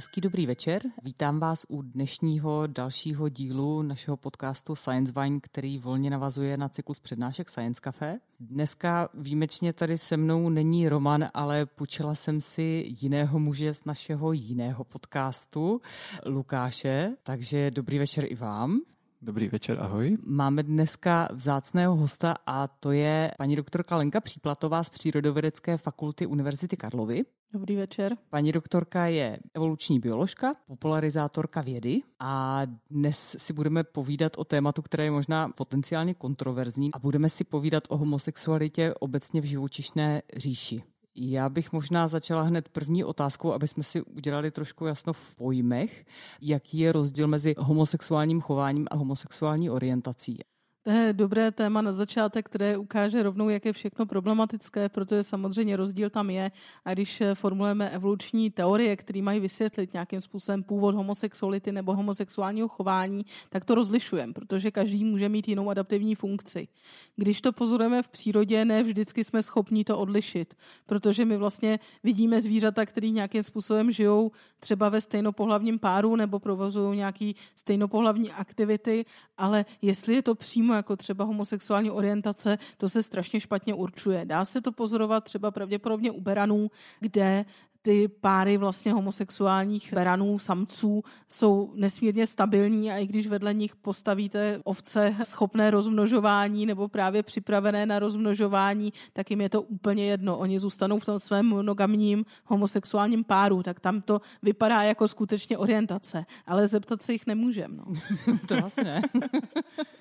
[0.00, 0.82] Hezký dobrý večer.
[1.02, 7.00] Vítám vás u dnešního dalšího dílu našeho podcastu Science Vine, který volně navazuje na cyklus
[7.00, 8.18] přednášek Science Café.
[8.40, 14.32] Dneska výjimečně tady se mnou není Roman, ale půjčila jsem si jiného muže z našeho
[14.32, 15.80] jiného podcastu,
[16.26, 17.16] Lukáše.
[17.22, 18.80] Takže dobrý večer i vám.
[19.22, 20.16] Dobrý večer, ahoj.
[20.26, 26.76] Máme dneska vzácného hosta a to je paní doktorka Lenka Příplatová z Přírodovědecké fakulty Univerzity
[26.76, 27.24] Karlovy.
[27.52, 28.16] Dobrý večer.
[28.30, 35.04] Paní doktorka je evoluční bioložka, popularizátorka vědy a dnes si budeme povídat o tématu, které
[35.04, 40.82] je možná potenciálně kontroverzní a budeme si povídat o homosexualitě obecně v živočišné říši.
[41.22, 46.04] Já bych možná začala hned první otázkou, aby jsme si udělali trošku jasno v pojmech,
[46.40, 50.38] jaký je rozdíl mezi homosexuálním chováním a homosexuální orientací.
[50.82, 55.76] To je dobré téma na začátek, které ukáže rovnou, jak je všechno problematické, protože samozřejmě
[55.76, 56.50] rozdíl tam je.
[56.84, 63.26] A když formulujeme evoluční teorie, které mají vysvětlit nějakým způsobem původ homosexuality nebo homosexuálního chování,
[63.50, 66.68] tak to rozlišujeme, protože každý může mít jinou adaptivní funkci.
[67.16, 70.54] Když to pozorujeme v přírodě, ne vždycky jsme schopni to odlišit,
[70.86, 76.96] protože my vlastně vidíme zvířata, které nějakým způsobem žijou třeba ve stejnopohlavním páru nebo provozují
[76.96, 79.04] nějaké stejnopohlavní aktivity,
[79.38, 84.24] ale jestli je to přímo přímo jako třeba homosexuální orientace, to se strašně špatně určuje.
[84.24, 87.44] Dá se to pozorovat třeba pravděpodobně u beranů, kde
[87.82, 94.60] ty páry vlastně homosexuálních beranů, samců jsou nesmírně stabilní a i když vedle nich postavíte
[94.64, 100.38] ovce schopné rozmnožování nebo právě připravené na rozmnožování, tak jim je to úplně jedno.
[100.38, 106.24] Oni zůstanou v tom svém monogamním homosexuálním páru, tak tam to vypadá jako skutečně orientace,
[106.46, 107.76] ale zeptat se jich nemůžeme.
[107.76, 107.84] No.
[108.48, 109.02] to asi ne.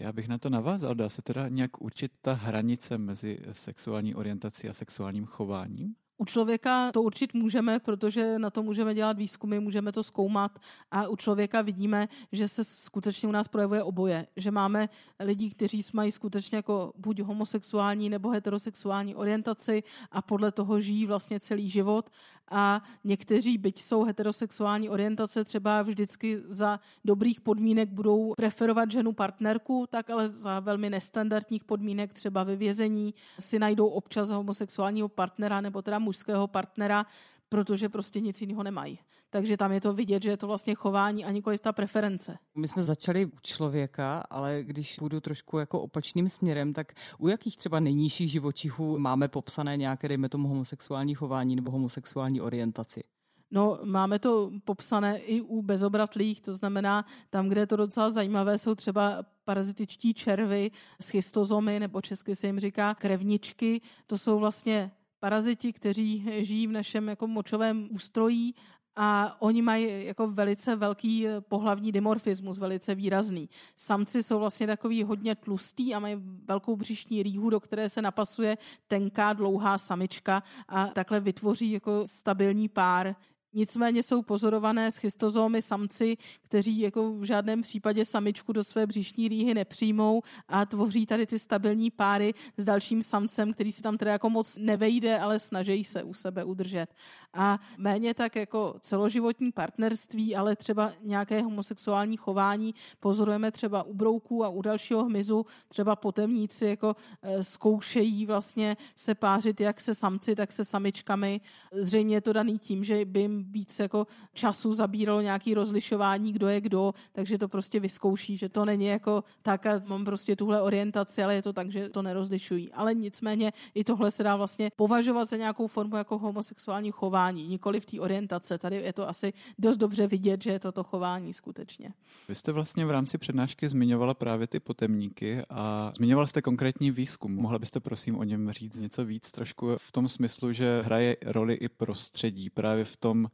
[0.00, 0.94] Já bych na to navázal.
[0.94, 5.94] Dá se teda nějak určit ta hranice mezi sexuální orientací a sexuálním chováním?
[6.20, 10.58] U člověka to určit můžeme, protože na to můžeme dělat výzkumy, můžeme to zkoumat
[10.90, 14.26] a u člověka vidíme, že se skutečně u nás projevuje oboje.
[14.36, 14.88] Že máme
[15.20, 21.40] lidi, kteří mají skutečně jako buď homosexuální nebo heterosexuální orientaci a podle toho žijí vlastně
[21.40, 22.10] celý život
[22.50, 29.86] a někteří, byť jsou heterosexuální orientace, třeba vždycky za dobrých podmínek budou preferovat ženu partnerku,
[29.90, 35.82] tak ale za velmi nestandardních podmínek, třeba ve vězení, si najdou občas homosexuálního partnera nebo
[35.82, 37.06] teda mužského partnera,
[37.48, 38.98] protože prostě nic jiného nemají.
[39.30, 42.38] Takže tam je to vidět, že je to vlastně chování a nikoli ta preference.
[42.56, 47.56] My jsme začali u člověka, ale když půjdu trošku jako opačným směrem, tak u jakých
[47.58, 53.02] třeba nejnižších živočichů máme popsané nějaké, dejme tomu, homosexuální chování nebo homosexuální orientaci?
[53.50, 58.58] No, máme to popsané i u bezobratlých, to znamená, tam, kde je to docela zajímavé,
[58.58, 60.70] jsou třeba parazitičtí červy,
[61.02, 63.80] schistozomy, nebo česky se jim říká krevničky.
[64.06, 68.54] To jsou vlastně paraziti, kteří žijí v našem jako močovém ústrojí
[68.96, 73.48] a oni mají jako velice velký pohlavní dimorfismus, velice výrazný.
[73.76, 78.58] Samci jsou vlastně takový hodně tlustý a mají velkou břišní rýhu, do které se napasuje
[78.88, 83.16] tenká, dlouhá samička a takhle vytvoří jako stabilní pár.
[83.52, 89.54] Nicméně jsou pozorované schistozómy samci, kteří jako v žádném případě samičku do své břišní rýhy
[89.54, 94.30] nepřijmou a tvoří tady ty stabilní páry s dalším samcem, který si tam teda jako
[94.30, 96.86] moc nevejde, ale snaží se u sebe udržet.
[97.34, 104.44] A méně tak jako celoživotní partnerství, ale třeba nějaké homosexuální chování pozorujeme třeba u brouků
[104.44, 110.34] a u dalšího hmyzu, třeba potemníci jako e, zkoušejí vlastně se pářit jak se samci,
[110.34, 111.40] tak se samičkami.
[111.72, 116.48] Zřejmě je to daný tím, že by jim víc jako času zabíralo nějaký rozlišování, kdo
[116.48, 120.62] je kdo, takže to prostě vyzkouší, že to není jako tak a mám prostě tuhle
[120.62, 122.72] orientaci, ale je to tak, že to nerozlišují.
[122.72, 127.80] Ale nicméně i tohle se dá vlastně považovat za nějakou formu jako homosexuální chování, nikoli
[127.80, 128.58] v té orientace.
[128.58, 131.92] Tady je to asi dost dobře vidět, že je to to chování skutečně.
[132.28, 137.34] Vy jste vlastně v rámci přednášky zmiňovala právě ty potemníky a zmiňovala jste konkrétní výzkum.
[137.34, 141.54] Mohla byste prosím o něm říct něco víc trošku v tom smyslu, že hraje roli
[141.54, 143.29] i prostředí právě v tom,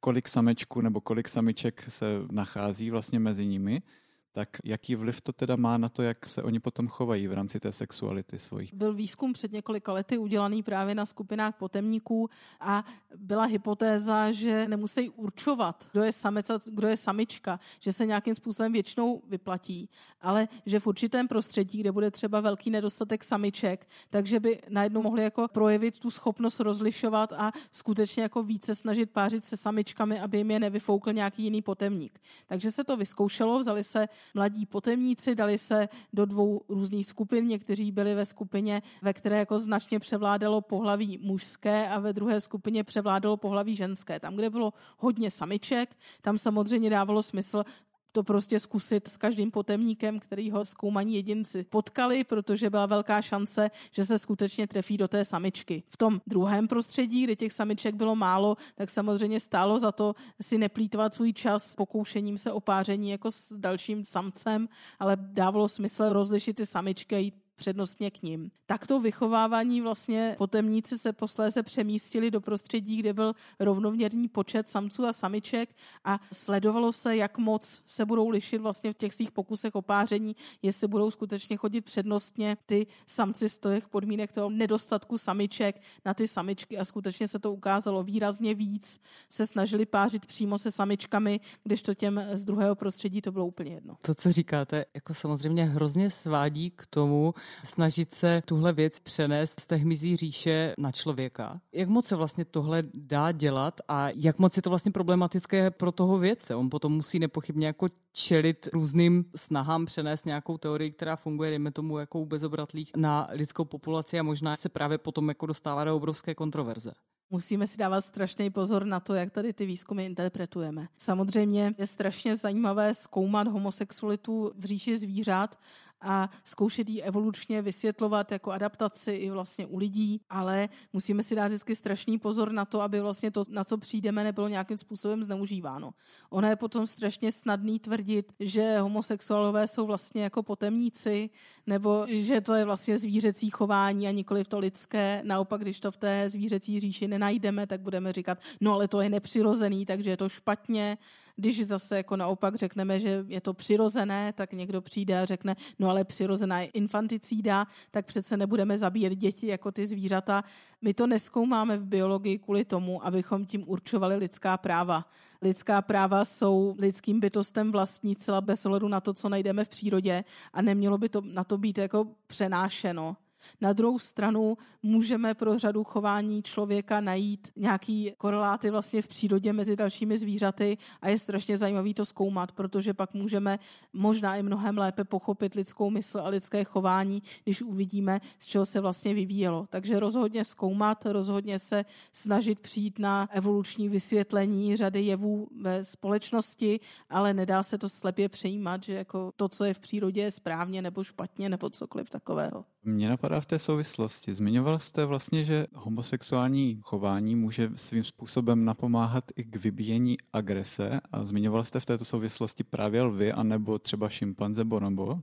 [0.00, 3.82] kolik samečků nebo kolik samiček se nachází vlastně mezi nimi
[4.32, 7.60] tak jaký vliv to teda má na to, jak se oni potom chovají v rámci
[7.60, 8.70] té sexuality svojí?
[8.72, 12.30] Byl výzkum před několika lety udělaný právě na skupinách potemníků
[12.60, 12.84] a
[13.16, 18.34] byla hypotéza, že nemusí určovat, kdo je samec a kdo je samička, že se nějakým
[18.34, 19.88] způsobem většinou vyplatí,
[20.20, 25.22] ale že v určitém prostředí, kde bude třeba velký nedostatek samiček, takže by najednou mohli
[25.22, 30.50] jako projevit tu schopnost rozlišovat a skutečně jako více snažit pářit se samičkami, aby jim
[30.50, 32.20] je nevyfoukl nějaký jiný potemník.
[32.46, 37.46] Takže se to vyzkoušelo, vzali se mladí potemníci, dali se do dvou různých skupin.
[37.46, 42.84] Někteří byli ve skupině, ve které jako značně převládalo pohlaví mužské a ve druhé skupině
[42.84, 44.20] převládalo pohlaví ženské.
[44.20, 47.64] Tam, kde bylo hodně samiček, tam samozřejmě dávalo smysl
[48.12, 53.70] to prostě zkusit s každým potemníkem, který ho zkoumaní jedinci potkali, protože byla velká šance,
[53.90, 55.82] že se skutečně trefí do té samičky.
[55.88, 60.58] V tom druhém prostředí, kde těch samiček bylo málo, tak samozřejmě stálo za to si
[60.58, 64.68] neplýtvat svůj čas pokoušením se o páření jako s dalším samcem,
[64.98, 68.50] ale dávalo smysl rozlišit ty samičky a jít přednostně k ním.
[68.66, 75.12] Takto vychovávání vlastně potemníci se posléze přemístili do prostředí, kde byl rovnoměrný počet samců a
[75.12, 79.82] samiček a sledovalo se, jak moc se budou lišit vlastně v těch svých pokusech o
[79.82, 86.14] páření, jestli budou skutečně chodit přednostně ty samci z těch podmínek toho nedostatku samiček na
[86.14, 89.00] ty samičky a skutečně se to ukázalo výrazně víc.
[89.28, 93.96] Se snažili pářit přímo se samičkami, kdežto těm z druhého prostředí to bylo úplně jedno.
[94.02, 99.66] To, co říkáte, jako samozřejmě hrozně svádí k tomu, snažit se tuhle věc přenést z
[99.66, 101.60] té hmyzí říše na člověka.
[101.72, 105.92] Jak moc se vlastně tohle dá dělat a jak moc je to vlastně problematické pro
[105.92, 106.54] toho vědce?
[106.54, 111.98] On potom musí nepochybně jako čelit různým snahám přenést nějakou teorii, která funguje, dejme tomu,
[111.98, 116.34] jako u bezobratlých na lidskou populaci a možná se právě potom jako dostává do obrovské
[116.34, 116.92] kontroverze
[117.30, 120.88] musíme si dávat strašný pozor na to, jak tady ty výzkumy interpretujeme.
[120.98, 125.58] Samozřejmě je strašně zajímavé zkoumat homosexualitu v říši zvířat
[126.00, 131.46] a zkoušet ji evolučně vysvětlovat jako adaptaci i vlastně u lidí, ale musíme si dát
[131.46, 135.94] vždycky strašný pozor na to, aby vlastně to, na co přijdeme, nebylo nějakým způsobem zneužíváno.
[136.30, 141.30] Ono je potom strašně snadný tvrdit, že homosexuálové jsou vlastně jako potemníci,
[141.66, 145.22] nebo že to je vlastně zvířecí chování a nikoli to lidské.
[145.24, 149.10] Naopak, když to v té zvířecí říši nenajdeme, tak budeme říkat, no ale to je
[149.10, 150.98] nepřirozený, takže je to špatně.
[151.36, 155.88] Když zase jako naopak řekneme, že je to přirozené, tak někdo přijde a řekne, no
[155.88, 160.44] ale přirozená je infanticída, tak přece nebudeme zabíjet děti jako ty zvířata.
[160.82, 165.06] My to neskoumáme v biologii kvůli tomu, abychom tím určovali lidská práva.
[165.42, 170.24] Lidská práva jsou lidským bytostem vlastní celá bez ohledu na to, co najdeme v přírodě
[170.52, 173.16] a nemělo by to na to být jako přenášeno.
[173.60, 179.76] Na druhou stranu můžeme pro řadu chování člověka najít nějaký koreláty vlastně v přírodě mezi
[179.76, 183.58] dalšími zvířaty a je strašně zajímavý to zkoumat, protože pak můžeme
[183.92, 188.80] možná i mnohem lépe pochopit lidskou mysl a lidské chování, když uvidíme, z čeho se
[188.80, 189.66] vlastně vyvíjelo.
[189.70, 197.34] Takže rozhodně zkoumat, rozhodně se snažit přijít na evoluční vysvětlení řady jevů ve společnosti, ale
[197.34, 201.04] nedá se to slepě přejímat, že jako to, co je v přírodě, je správně nebo
[201.04, 202.64] špatně nebo cokoliv takového.
[202.82, 204.34] Mě napadá v té souvislosti.
[204.34, 211.24] Zmiňoval jste vlastně, že homosexuální chování může svým způsobem napomáhat i k vybíjení agrese a
[211.24, 215.20] zmiňoval jste v této souvislosti právě lvy anebo třeba šimpanze bonobo,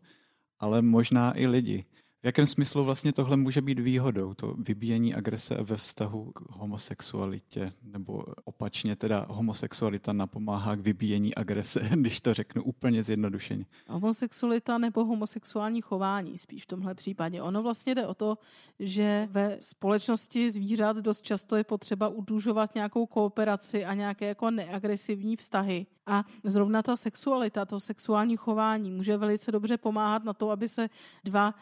[0.60, 1.86] ale možná i lidi.
[2.28, 8.24] Jakém smyslu vlastně tohle může být výhodou, to vybíjení agrese ve vztahu k homosexualitě, nebo
[8.44, 13.66] opačně teda homosexualita napomáhá k vybíjení agrese, když to řeknu úplně zjednodušeně.
[13.88, 17.42] Homosexualita nebo homosexuální chování spíš v tomhle případě.
[17.42, 18.38] Ono vlastně jde o to,
[18.80, 25.36] že ve společnosti zvířat dost často je potřeba udlužovat nějakou kooperaci a nějaké jako neagresivní
[25.36, 25.86] vztahy.
[26.08, 30.90] A zrovna ta sexualita, to sexuální chování může velice dobře pomáhat na to, aby se
[31.24, 31.54] dva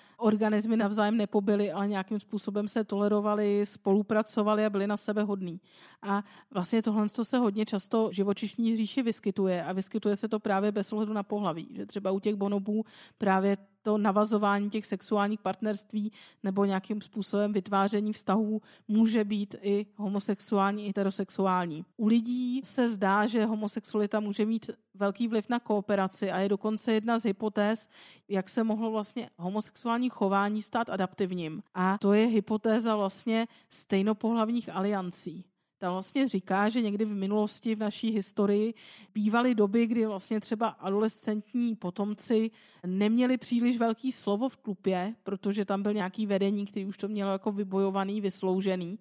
[0.55, 5.59] organismy navzájem nepobily, ale nějakým způsobem se tolerovali, spolupracovali a byli na sebe hodní.
[6.01, 10.93] A vlastně tohle se hodně často živočišní říši vyskytuje a vyskytuje se to právě bez
[10.93, 11.67] ohledu na pohlaví.
[11.75, 12.85] Že třeba u těch bonobů
[13.17, 16.11] právě to navazování těch sexuálních partnerství
[16.43, 21.85] nebo nějakým způsobem vytváření vztahů může být i homosexuální, i heterosexuální.
[21.97, 26.93] U lidí se zdá, že homosexualita může mít velký vliv na kooperaci a je dokonce
[26.93, 27.89] jedna z hypotéz,
[28.29, 31.63] jak se mohlo vlastně homosexuální chování stát adaptivním.
[31.73, 35.45] A to je hypotéza vlastně stejnopohlavních aliancí
[35.77, 38.73] ta vlastně říká, že někdy v minulosti v naší historii
[39.13, 42.51] bývaly doby, kdy vlastně třeba adolescentní potomci
[42.85, 47.31] neměli příliš velký slovo v klupě, protože tam byl nějaký vedení, který už to mělo
[47.31, 48.99] jako vybojovaný, vysloužený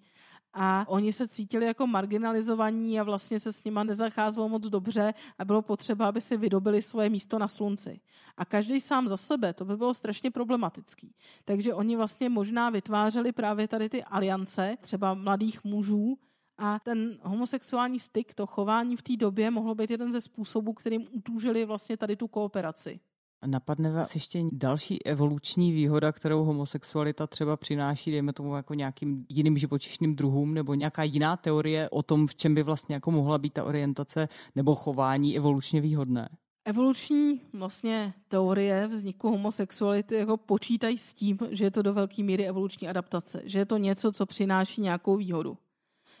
[0.57, 5.45] a oni se cítili jako marginalizovaní a vlastně se s nima nezacházelo moc dobře a
[5.45, 7.99] bylo potřeba, aby si vydobili svoje místo na slunci.
[8.37, 11.15] A každý sám za sebe, to by bylo strašně problematický.
[11.45, 16.17] Takže oni vlastně možná vytvářeli právě tady ty aliance, třeba mladých mužů,
[16.57, 21.05] a ten homosexuální styk, to chování v té době mohlo být jeden ze způsobů, kterým
[21.11, 22.99] utůžili vlastně tady tu kooperaci.
[23.45, 29.57] Napadne vás ještě další evoluční výhoda, kterou homosexualita třeba přináší, dejme tomu jako nějakým jiným
[29.57, 33.53] živočišným druhům, nebo nějaká jiná teorie o tom, v čem by vlastně jako mohla být
[33.53, 36.29] ta orientace nebo chování evolučně výhodné?
[36.65, 42.47] Evoluční vlastně teorie vzniku homosexuality jako počítají s tím, že je to do velké míry
[42.47, 45.57] evoluční adaptace, že je to něco, co přináší nějakou výhodu.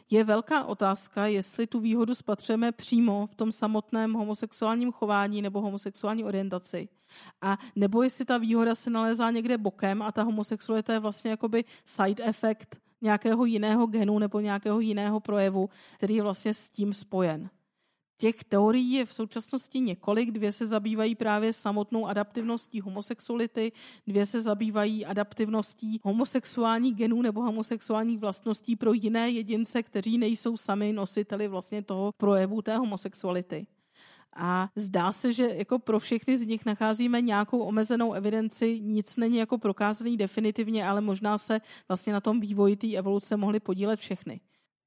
[0.09, 6.23] Je velká otázka, jestli tu výhodu spatřeme přímo v tom samotném homosexuálním chování nebo homosexuální
[6.23, 6.89] orientaci.
[7.41, 11.63] A nebo jestli ta výhoda se nalézá někde bokem a ta homosexualita je vlastně jakoby
[11.85, 12.67] side effect
[13.01, 17.49] nějakého jiného genu nebo nějakého jiného projevu, který je vlastně s tím spojen.
[18.17, 23.71] Těch teorií je v současnosti několik, dvě se zabývají právě samotnou adaptivností homosexuality,
[24.07, 30.93] dvě se zabývají adaptivností homosexuálních genů nebo homosexuálních vlastností pro jiné jedince, kteří nejsou sami
[30.93, 33.67] nositeli vlastně toho projevu té homosexuality.
[34.35, 39.37] A zdá se, že jako pro všechny z nich nacházíme nějakou omezenou evidenci, nic není
[39.37, 44.39] jako prokázaný definitivně, ale možná se vlastně na tom vývoji té evoluce mohly podílet všechny.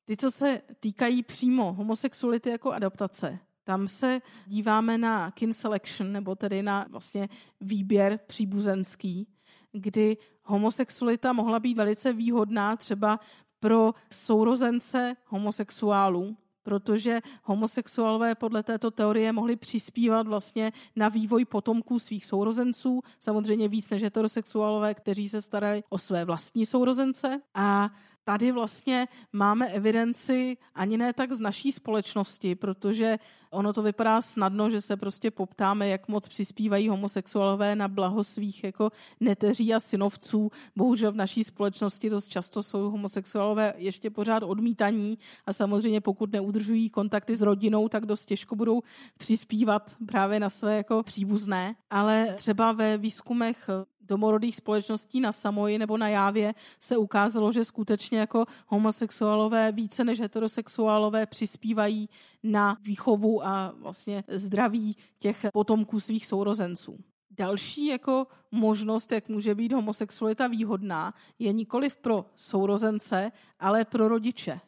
[0.08, 6.34] Ty, co se týkají přímo homosexuality jako adaptace, tam se díváme na kin selection, nebo
[6.34, 7.28] tedy na vlastně
[7.60, 9.28] výběr příbuzenský,
[9.72, 13.20] kdy homosexualita mohla být velice výhodná třeba
[13.60, 22.26] pro sourozence homosexuálů, protože homosexuálové podle této teorie mohli přispívat vlastně na vývoj potomků svých
[22.26, 27.40] sourozenců, samozřejmě víc než heterosexuálové, kteří se starali o své vlastní sourozence.
[27.54, 27.90] A
[28.28, 33.18] tady vlastně máme evidenci ani ne tak z naší společnosti, protože
[33.50, 38.64] ono to vypadá snadno, že se prostě poptáme, jak moc přispívají homosexuálové na blaho svých
[38.64, 40.50] jako neteří a synovců.
[40.76, 46.90] Bohužel v naší společnosti dost často jsou homosexuálové ještě pořád odmítaní a samozřejmě pokud neudržují
[46.90, 48.82] kontakty s rodinou, tak dost těžko budou
[49.16, 51.75] přispívat právě na své jako příbuzné.
[51.90, 53.70] Ale třeba ve výzkumech
[54.08, 60.20] domorodých společností na Samoji nebo na Jávě se ukázalo, že skutečně jako homosexuálové více než
[60.20, 62.08] heterosexuálové přispívají
[62.42, 66.98] na výchovu a vlastně zdraví těch potomků svých sourozenců.
[67.30, 74.60] Další jako možnost, jak může být homosexualita výhodná, je nikoli pro sourozence, ale pro rodiče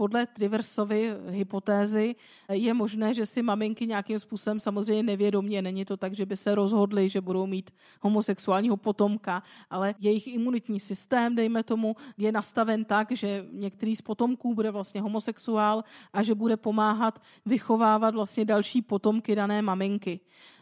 [0.00, 2.16] podle Triversovy hypotézy
[2.48, 6.54] je možné, že si maminky nějakým způsobem samozřejmě nevědomě, není to tak, že by se
[6.54, 13.12] rozhodly, že budou mít homosexuálního potomka, ale jejich imunitní systém, dejme tomu, je nastaven tak,
[13.12, 19.36] že některý z potomků bude vlastně homosexuál a že bude pomáhat vychovávat vlastně další potomky
[19.36, 20.20] dané maminky.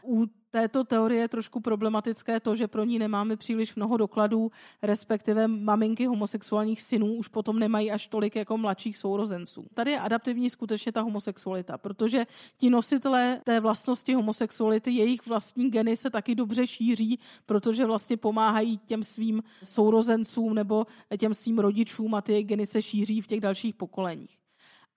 [0.09, 4.51] U této teorie je trošku problematické to, že pro ní nemáme příliš mnoho dokladů,
[4.83, 9.67] respektive maminky homosexuálních synů už potom nemají až tolik jako mladších sourozenců.
[9.75, 15.97] Tady je adaptivní skutečně ta homosexualita, protože ti nositelé té vlastnosti homosexuality, jejich vlastní geny
[15.97, 20.87] se taky dobře šíří, protože vlastně pomáhají těm svým sourozencům nebo
[21.19, 24.48] těm svým rodičům a ty geny se šíří v těch dalších pokoleních.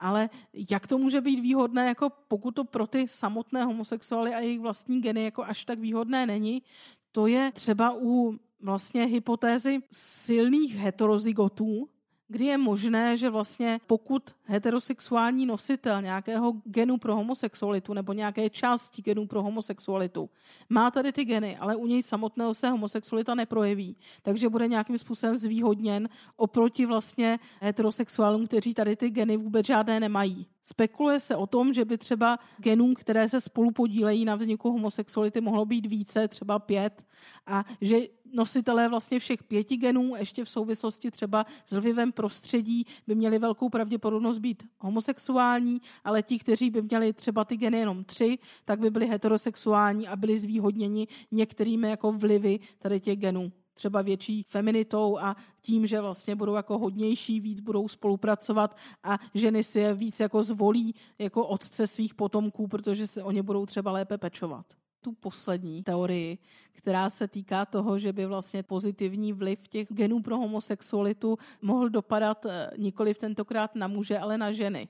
[0.02, 4.60] Ale jak to může být výhodné, jako pokud to pro ty samotné homosexuály a jejich
[4.60, 6.64] vlastní geny jako až tak výhodné není,
[7.12, 11.90] to je třeba u vlastně hypotézy silných heterozygotů,
[12.32, 19.02] kdy je možné, že vlastně pokud heterosexuální nositel nějakého genu pro homosexualitu nebo nějaké části
[19.02, 20.30] genů pro homosexualitu
[20.70, 25.38] má tady ty geny, ale u něj samotného se homosexualita neprojeví, takže bude nějakým způsobem
[25.38, 30.48] zvýhodněn oproti vlastně heterosexuálům, kteří tady ty geny vůbec žádné nemají.
[30.64, 35.42] Spekuluje se o tom, že by třeba genů, které se spolu podílejí na vzniku homosexuality,
[35.42, 37.06] mohlo být více, třeba pět,
[37.48, 37.98] a že
[38.34, 43.70] nositelé vlastně všech pěti genů, ještě v souvislosti třeba s vlivem prostředí, by měli velkou
[43.70, 48.90] pravděpodobnost být homosexuální, ale ti, kteří by měli třeba ty geny jenom tři, tak by
[48.90, 53.52] byli heterosexuální a byli zvýhodněni některými jako vlivy tady těch genů.
[53.74, 59.64] Třeba větší feminitou a tím, že vlastně budou jako hodnější, víc budou spolupracovat a ženy
[59.64, 63.92] si je víc jako zvolí jako otce svých potomků, protože se o ně budou třeba
[63.92, 64.66] lépe pečovat
[65.02, 66.38] tu poslední teorii,
[66.72, 72.46] která se týká toho, že by vlastně pozitivní vliv těch genů pro homosexualitu mohl dopadat
[72.46, 74.88] eh, nikoli v tentokrát na muže, ale na ženy.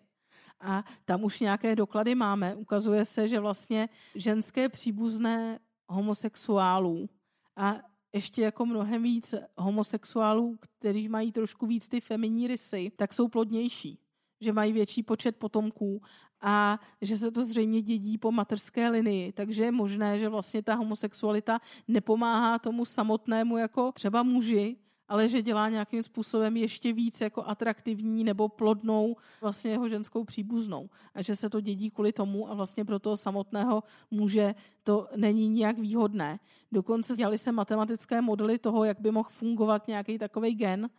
[0.59, 2.55] A tam už nějaké doklady máme.
[2.55, 7.09] Ukazuje se, že vlastně ženské příbuzné homosexuálů
[7.55, 7.75] a
[8.13, 13.99] ještě jako mnohem víc homosexuálů, kteří mají trošku víc ty feminní rysy, tak jsou plodnější
[14.41, 16.01] že mají větší počet potomků
[16.41, 19.31] a že se to zřejmě dědí po mateřské linii.
[19.31, 24.77] Takže je možné, že vlastně ta homosexualita nepomáhá tomu samotnému jako třeba muži,
[25.11, 30.89] ale že dělá nějakým způsobem ještě víc jako atraktivní nebo plodnou vlastně jeho ženskou příbuznou.
[31.15, 35.47] A že se to dědí kvůli tomu a vlastně pro toho samotného muže to není
[35.47, 36.39] nijak výhodné.
[36.71, 40.89] Dokonce dělali se matematické modely toho, jak by mohl fungovat nějaký takový gen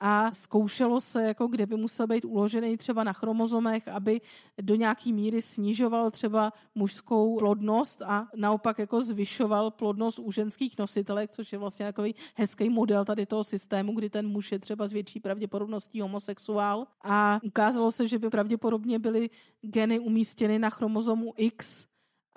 [0.00, 4.20] a zkoušelo se, jako kde by musel být uložený třeba na chromozomech, aby
[4.62, 11.30] do nějaký míry snižoval třeba mužskou plodnost a naopak jako zvyšoval plodnost u ženských nositelek,
[11.30, 14.92] což je vlastně takový hezký model tady toho systému, kdy ten muž je třeba s
[14.92, 16.86] větší pravděpodobností homosexuál.
[17.04, 21.86] A ukázalo se, že by pravděpodobně byly geny umístěny na chromozomu X,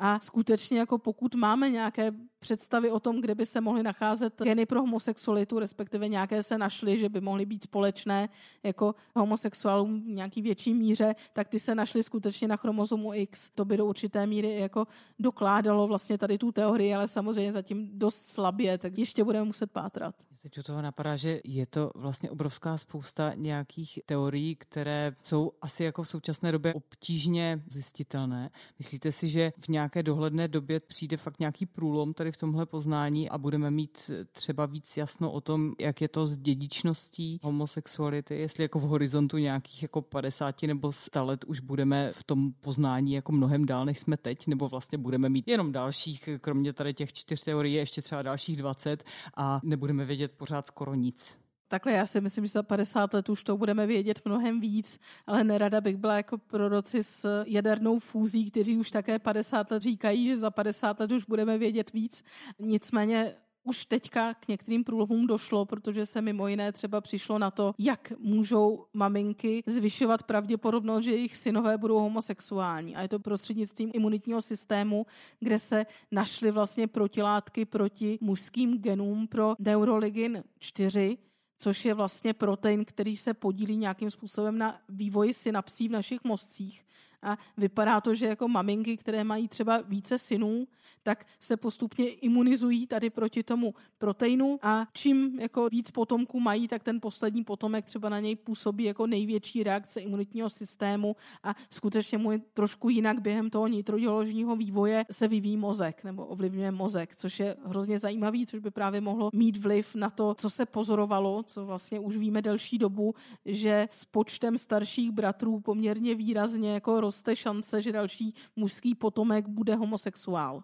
[0.01, 4.65] a skutečně jako pokud máme nějaké představy o tom, kde by se mohly nacházet geny
[4.65, 8.29] pro homosexualitu, respektive nějaké se našly, že by mohly být společné
[8.63, 13.49] jako homosexuálům v nějaký větší míře, tak ty se našly skutečně na chromozomu X.
[13.49, 14.87] To by do určité míry jako
[15.19, 20.15] dokládalo vlastně tady tu teorii, ale samozřejmě zatím dost slabě, tak ještě budeme muset pátrat.
[20.41, 25.83] Teď u toho napadá, že je to vlastně obrovská spousta nějakých teorií, které jsou asi
[25.83, 28.49] jako v současné době obtížně zjistitelné.
[28.79, 33.29] Myslíte si, že v nějaké dohledné době přijde fakt nějaký průlom tady v tomhle poznání
[33.29, 38.63] a budeme mít třeba víc jasno o tom, jak je to s dědičností homosexuality, jestli
[38.63, 43.31] jako v horizontu nějakých jako 50 nebo 100 let už budeme v tom poznání jako
[43.31, 47.43] mnohem dál, než jsme teď, nebo vlastně budeme mít jenom dalších, kromě tady těch čtyř
[47.43, 49.03] teorií, ještě třeba dalších 20
[49.37, 51.37] a nebudeme vědět pořád skoro nic.
[51.71, 55.43] Takhle já si myslím, že za 50 let už to budeme vědět mnohem víc, ale
[55.43, 60.37] nerada bych byla jako proroci s jadernou fúzí, kteří už také 50 let říkají, že
[60.37, 62.23] za 50 let už budeme vědět víc.
[62.59, 67.73] Nicméně už teďka k některým průlomům došlo, protože se mimo jiné třeba přišlo na to,
[67.77, 72.95] jak můžou maminky zvyšovat pravděpodobnost, že jejich synové budou homosexuální.
[72.95, 75.05] A je to prostřednictvím imunitního systému,
[75.39, 81.17] kde se našly vlastně protilátky proti mužským genům pro neuroligin 4,
[81.59, 86.85] což je vlastně protein, který se podílí nějakým způsobem na vývoji synapsí v našich mozcích
[87.21, 90.67] a vypadá to, že jako maminky, které mají třeba více synů,
[91.03, 94.59] tak se postupně imunizují tady proti tomu proteinu.
[94.61, 99.07] A čím jako víc potomků mají, tak ten poslední potomek třeba na něj působí jako
[99.07, 101.15] největší reakce imunitního systému.
[101.43, 106.71] A skutečně mu je trošku jinak během toho nitroděložního vývoje se vyvíjí mozek nebo ovlivňuje
[106.71, 110.65] mozek, což je hrozně zajímavý, což by právě mohlo mít vliv na to, co se
[110.65, 113.15] pozorovalo, co vlastně už víme delší dobu,
[113.45, 119.75] že s počtem starších bratrů poměrně výrazně jako roste šance, že další mužský potomek bude
[119.75, 120.63] homosexuál.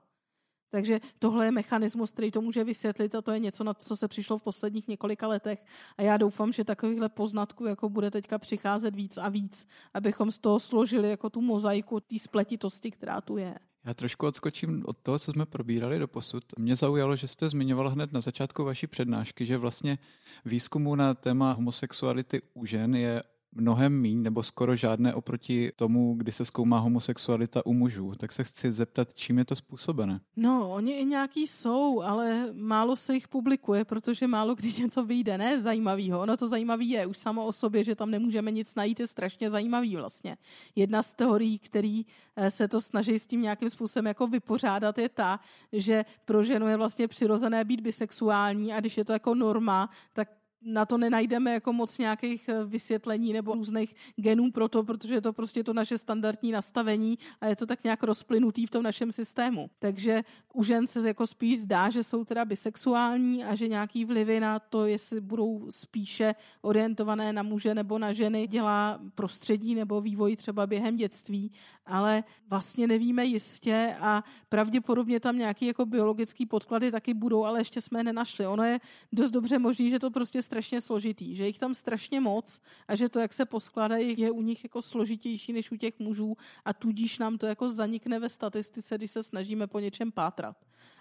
[0.69, 4.07] Takže tohle je mechanismus, který to může vysvětlit a to je něco, na co se
[4.07, 5.65] přišlo v posledních několika letech.
[5.97, 10.39] A já doufám, že takovýchhle poznatků jako bude teďka přicházet víc a víc, abychom z
[10.39, 13.55] toho složili jako tu mozaiku té spletitosti, která tu je.
[13.85, 16.43] Já trošku odskočím od toho, co jsme probírali do posud.
[16.57, 19.97] Mě zaujalo, že jste zmiňoval hned na začátku vaší přednášky, že vlastně
[20.45, 23.23] výzkumu na téma homosexuality u žen je
[23.55, 28.13] mnohem míň nebo skoro žádné oproti tomu, kdy se zkoumá homosexualita u mužů.
[28.17, 30.19] Tak se chci zeptat, čím je to způsobené?
[30.35, 35.37] No, oni i nějaký jsou, ale málo se jich publikuje, protože málo kdy něco vyjde.
[35.37, 36.19] Ne zajímavého.
[36.19, 39.49] Ono to zajímavé je už samo o sobě, že tam nemůžeme nic najít, je strašně
[39.49, 40.37] zajímavý vlastně.
[40.75, 45.09] Jedna z teorií, který eh, se to snaží s tím nějakým způsobem jako vypořádat, je
[45.09, 45.39] ta,
[45.71, 50.29] že pro ženu je vlastně přirozené být bisexuální a když je to jako norma, tak
[50.65, 55.21] na to nenajdeme jako moc nějakých eh, vysvětlení nebo různých genů pro to, protože je
[55.21, 59.11] to prostě to naše standardní nastavení a je to tak nějak rozplynutý v tom našem
[59.11, 59.69] systému.
[59.79, 60.23] Takže
[60.53, 64.59] u žen se jako spíš zdá, že jsou teda bisexuální a že nějaký vlivy na
[64.59, 70.67] to, jestli budou spíše orientované na muže nebo na ženy, dělá prostředí nebo vývoj třeba
[70.67, 71.51] během dětství,
[71.85, 77.81] ale vlastně nevíme jistě a pravděpodobně tam nějaký jako biologický podklady taky budou, ale ještě
[77.81, 78.47] jsme je nenašli.
[78.47, 78.79] Ono je
[79.11, 83.09] dost dobře možný, že to prostě strašně složitý, že jich tam strašně moc a že
[83.09, 87.19] to, jak se poskládají, je u nich jako složitější než u těch mužů a tudíž
[87.19, 90.57] nám to jako zanikne ve statistice, když se snažíme po něčem pátrat.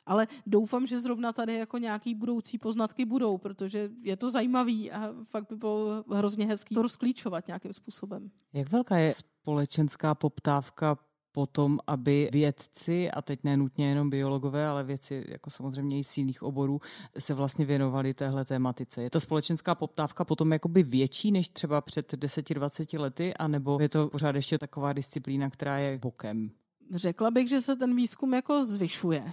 [0.07, 5.15] Ale doufám, že zrovna tady jako nějaký budoucí poznatky budou, protože je to zajímavý a
[5.25, 8.31] fakt by bylo hrozně hezký to rozklíčovat nějakým způsobem.
[8.53, 10.99] Jak velká je společenská poptávka
[11.35, 16.43] potom, aby vědci, a teď nenutně jenom biologové, ale věci jako samozřejmě i z jiných
[16.43, 16.81] oborů,
[17.19, 19.03] se vlastně věnovali téhle tématice.
[19.03, 24.09] Je ta společenská poptávka potom jakoby větší než třeba před 10-20 lety, anebo je to
[24.09, 26.51] pořád ještě taková disciplína, která je bokem?
[26.91, 29.33] Řekla bych, že se ten výzkum jako zvyšuje.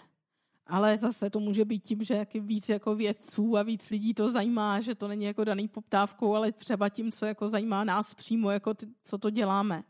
[0.67, 4.81] Ale zase to může být tím, že víc jako vědců a víc lidí to zajímá,
[4.81, 8.73] že to není jako daný poptávkou, ale třeba tím, co jako zajímá nás přímo, jako
[8.73, 9.83] ty, co to děláme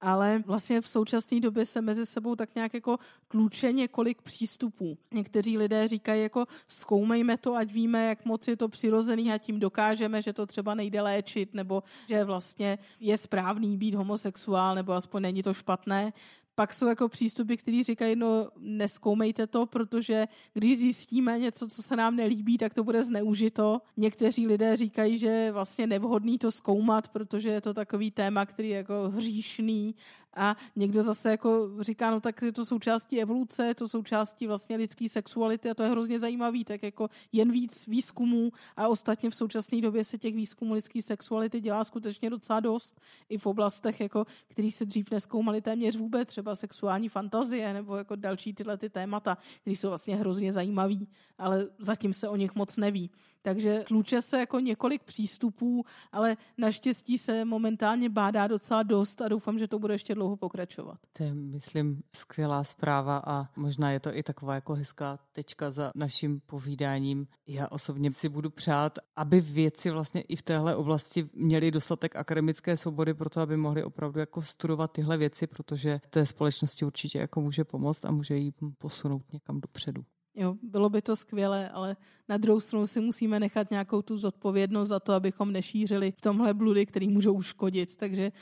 [0.00, 2.96] ale vlastně v současné době se mezi sebou tak nějak jako
[3.28, 4.98] tluče několik přístupů.
[5.10, 9.60] Někteří lidé říkají jako zkoumejme to, ať víme, jak moc je to přirozený a tím
[9.60, 15.22] dokážeme, že to třeba nejde léčit, nebo že vlastně je správný být homosexuál, nebo aspoň
[15.22, 16.12] není to špatné.
[16.60, 21.96] Pak jsou jako přístupy, které říkají, no neskoumejte to, protože když zjistíme něco, co se
[21.96, 23.80] nám nelíbí, tak to bude zneužito.
[23.96, 28.68] Někteří lidé říkají, že je vlastně nevhodný to zkoumat, protože je to takový téma, který
[28.68, 29.94] je jako hříšný
[30.34, 34.76] a někdo zase jako říká, no tak je to součástí evoluce, je to součástí vlastně
[34.76, 39.34] lidské sexuality a to je hrozně zajímavý, tak jako jen víc výzkumů a ostatně v
[39.34, 44.26] současné době se těch výzkumů lidské sexuality dělá skutečně docela dost i v oblastech, jako,
[44.48, 49.38] který se dřív neskoumaly téměř vůbec, třeba sexuální fantazie nebo jako další tyhle ty témata,
[49.60, 53.10] které jsou vlastně hrozně zajímavý, ale zatím se o nich moc neví.
[53.42, 59.58] Takže tluče se jako několik přístupů, ale naštěstí se momentálně bádá docela dost a doufám,
[59.58, 60.98] že to bude ještě dlouho pokračovat.
[61.12, 65.92] To je, myslím, skvělá zpráva a možná je to i taková jako hezká tečka za
[65.94, 67.26] naším povídáním.
[67.46, 72.76] Já osobně si budu přát, aby věci vlastně i v téhle oblasti měly dostatek akademické
[72.76, 77.40] svobody pro to, aby mohli opravdu jako studovat tyhle věci, protože té společnosti určitě jako
[77.40, 80.04] může pomoct a může jí posunout někam dopředu.
[80.40, 81.96] Jo, bylo by to skvělé, ale
[82.28, 86.54] na druhou stranu si musíme nechat nějakou tu zodpovědnost za to, abychom nešířili v tomhle
[86.54, 87.96] bludy, který můžou uškodit.
[87.96, 88.32] Takže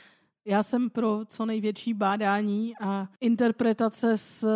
[0.47, 4.47] já jsem pro co největší bádání a interpretace s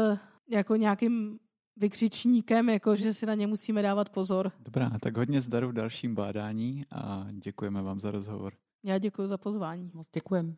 [0.50, 1.40] jako nějakým
[1.78, 4.52] vykřičníkem, jako že si na ně musíme dávat pozor.
[4.60, 8.54] Dobrá, tak hodně zdaru v dalším bádání a děkujeme vám za rozhovor.
[8.84, 9.92] Já děkuji za pozvání.
[9.94, 10.56] Moc děkujeme.